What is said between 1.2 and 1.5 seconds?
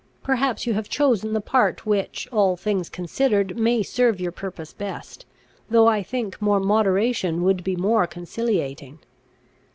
the